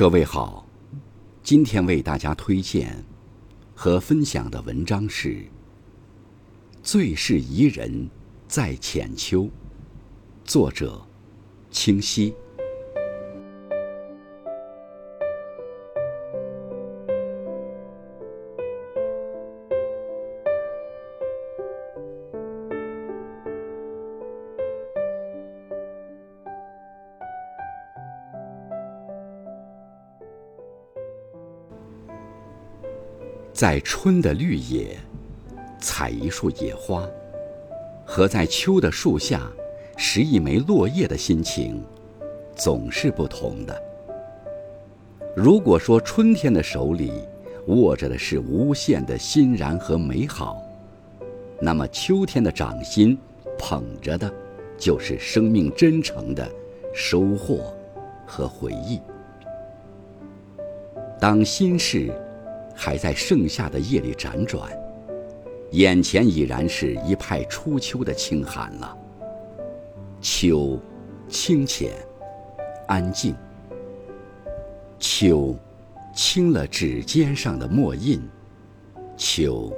[0.00, 0.66] 各位好，
[1.42, 3.04] 今天为大家推荐
[3.74, 5.28] 和分享的文章是
[6.82, 8.08] 《最是宜人
[8.48, 9.42] 在浅秋》，
[10.42, 11.06] 作者
[11.70, 12.34] 清溪。
[33.60, 34.96] 在春的绿野，
[35.78, 37.06] 采一束野花，
[38.06, 39.42] 和在秋的树下
[39.98, 41.84] 拾一枚落叶的心情，
[42.56, 43.82] 总是不同的。
[45.36, 47.12] 如果说春天的手里
[47.66, 50.56] 握着的是无限的欣然和美好，
[51.60, 53.18] 那么秋天的掌心
[53.58, 54.32] 捧着的，
[54.78, 56.50] 就是生命真诚的
[56.94, 57.76] 收获
[58.26, 58.98] 和回忆。
[61.20, 62.10] 当心事。
[62.82, 64.72] 还在盛夏的夜里辗转，
[65.72, 68.96] 眼前已然是一派初秋的清寒了。
[70.22, 70.78] 秋，
[71.28, 71.92] 清浅，
[72.88, 73.36] 安静。
[74.98, 75.54] 秋，
[76.14, 78.18] 清了指尖上的墨印。
[79.14, 79.70] 秋，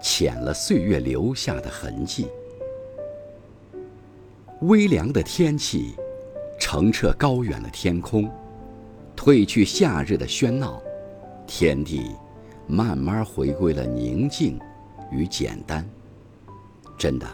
[0.00, 2.28] 浅了岁月留下的痕迹。
[4.62, 5.94] 微凉的天气，
[6.58, 8.26] 澄澈高远的天空，
[9.14, 10.82] 褪去夏日的喧闹，
[11.54, 12.16] 天地。
[12.66, 14.58] 慢慢回归了宁静
[15.10, 15.86] 与简单。
[16.96, 17.26] 真的，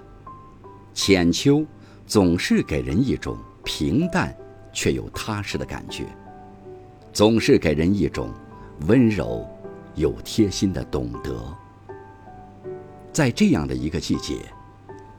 [0.93, 1.65] 浅秋
[2.05, 4.37] 总是给人一种平淡
[4.73, 6.05] 却又踏实的感觉，
[7.13, 8.31] 总是给人一种
[8.89, 9.47] 温柔
[9.95, 11.57] 又贴心的懂得。
[13.13, 14.41] 在这样的一个季节，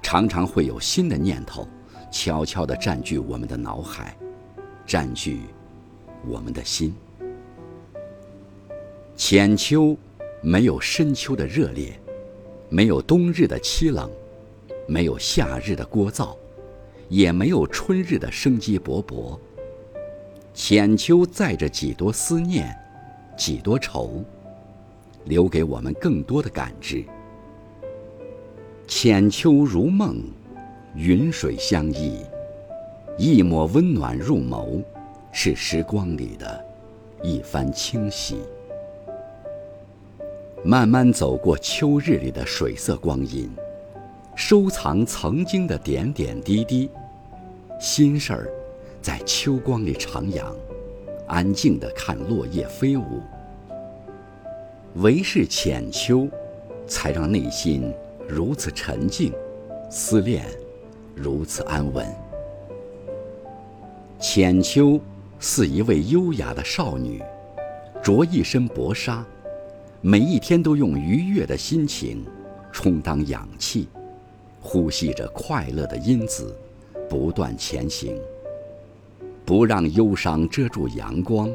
[0.02, 1.66] 常常会有新的念头
[2.12, 4.18] 悄悄地占据我们的脑海，
[4.86, 5.44] 占据
[6.28, 6.94] 我们的心。
[9.20, 9.98] 浅秋，
[10.40, 11.92] 没有深秋的热烈，
[12.70, 14.10] 没有冬日的凄冷，
[14.88, 16.38] 没有夏日的聒噪，
[17.10, 19.38] 也没有春日的生机勃勃。
[20.54, 22.74] 浅秋载着几多思念，
[23.38, 24.24] 几多愁，
[25.26, 27.04] 留给我们更多的感知。
[28.88, 30.24] 浅秋如梦，
[30.96, 32.20] 云水相依，
[33.18, 34.82] 一抹温暖入眸，
[35.34, 36.66] 是时光里的
[37.22, 38.38] 一番清晰。
[40.64, 43.50] 慢慢走过秋日里的水色光阴，
[44.36, 46.90] 收藏曾经的点点滴滴，
[47.80, 48.50] 心事儿
[49.02, 50.54] 在秋光里徜徉，
[51.28, 53.22] 安静地看落叶飞舞。
[54.96, 56.28] 唯是浅秋，
[56.86, 57.94] 才让内心
[58.28, 59.32] 如此沉静，
[59.90, 60.46] 思念
[61.16, 62.06] 如此安稳。
[64.20, 65.00] 浅秋
[65.40, 67.24] 似一位优雅的少女，
[68.04, 69.26] 着一身薄纱。
[70.02, 72.26] 每一天都用愉悦的心情
[72.72, 73.90] 充当氧气，
[74.62, 76.56] 呼吸着快乐的因子，
[77.10, 78.18] 不断前行。
[79.44, 81.52] 不让忧伤遮住阳光，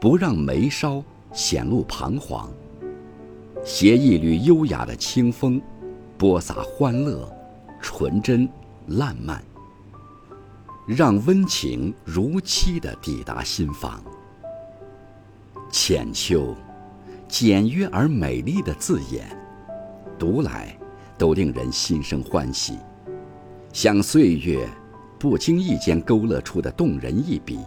[0.00, 1.04] 不让眉梢
[1.34, 2.50] 显露彷徨。
[3.62, 5.60] 携一缕优雅的清风，
[6.16, 7.30] 播撒欢乐、
[7.78, 8.48] 纯真、
[8.86, 9.44] 烂漫，
[10.86, 14.02] 让温情如期的抵达心房。
[15.70, 16.54] 浅秋。
[17.30, 19.24] 简约而美丽的字眼，
[20.18, 20.76] 读来
[21.16, 22.76] 都令人心生欢喜，
[23.72, 24.68] 像岁月
[25.16, 27.60] 不经意间勾勒出的动人一笔。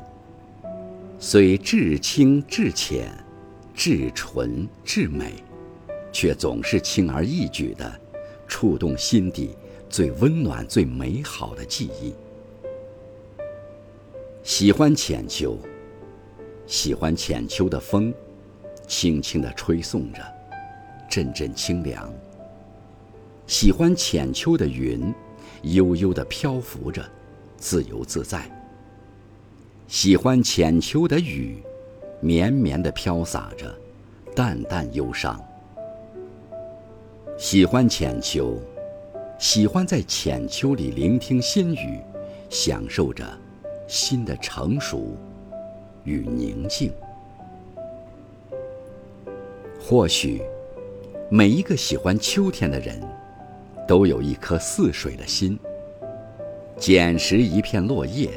[1.18, 3.10] 虽至清至浅，
[3.74, 5.36] 至纯至美，
[6.12, 7.90] 却总是轻而易举地
[8.46, 9.56] 触动心底
[9.90, 12.14] 最温暖、最美好的记忆。
[14.44, 15.58] 喜欢浅秋，
[16.68, 18.14] 喜欢浅秋的风。
[18.88, 20.22] 轻轻地吹送着，
[21.10, 22.12] 阵阵清凉。
[23.48, 25.14] 喜欢浅秋的云，
[25.64, 27.04] 悠悠地漂浮着，
[27.58, 28.50] 自由自在。
[29.88, 31.62] 喜欢浅秋的雨，
[32.22, 33.74] 绵绵地飘洒着，
[34.36, 35.40] 淡淡忧伤。
[37.38, 38.58] 喜欢浅秋，
[39.38, 42.00] 喜欢在浅秋里聆听心语，
[42.50, 43.26] 享受着
[43.88, 45.18] 心的成熟
[46.06, 46.92] 与宁静。
[49.86, 50.42] 或许，
[51.30, 52.98] 每一个喜欢秋天的人，
[53.86, 55.60] 都有一颗似水的心。
[56.78, 58.30] 捡拾一片落叶，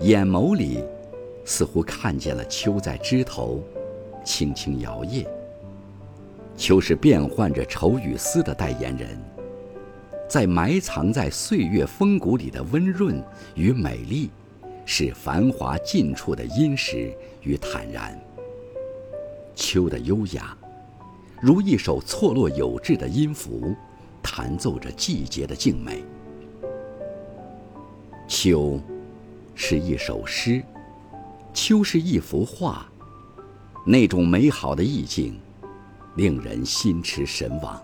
[0.00, 0.84] 眼眸里
[1.46, 3.64] 似乎看见了秋在枝头
[4.22, 5.26] 轻轻摇曳。
[6.58, 9.18] 秋是变换着愁与思的代言人，
[10.28, 13.18] 在埋藏在岁月风骨里的温润
[13.54, 14.28] 与美丽，
[14.84, 17.10] 是繁华尽处的殷实
[17.40, 18.20] 与坦然。
[19.54, 20.56] 秋的优雅，
[21.40, 23.74] 如一首错落有致的音符，
[24.22, 26.04] 弹奏着季节的静美。
[28.26, 28.80] 秋，
[29.54, 30.62] 是一首诗，
[31.52, 32.86] 秋是一幅画，
[33.84, 35.38] 那种美好的意境，
[36.16, 37.80] 令人心驰神往。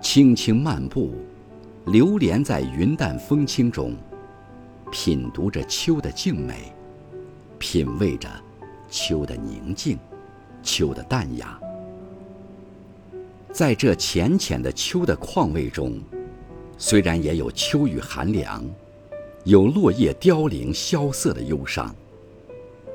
[0.00, 1.12] 轻轻漫步，
[1.86, 3.94] 流连在云淡风轻中，
[4.90, 6.72] 品读着秋的静美，
[7.58, 8.28] 品味着
[8.90, 9.98] 秋的宁静，
[10.62, 11.58] 秋的淡雅。
[13.52, 16.00] 在这浅浅的秋的况味中，
[16.76, 18.64] 虽然也有秋雨寒凉，
[19.44, 21.94] 有落叶凋零萧瑟的忧伤，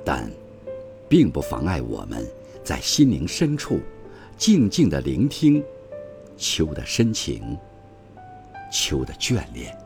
[0.05, 0.31] 但，
[1.09, 2.25] 并不妨碍我们
[2.63, 3.79] 在心灵深处，
[4.37, 5.63] 静静地聆听。
[6.37, 7.57] 秋的深情，
[8.71, 9.77] 秋的眷恋。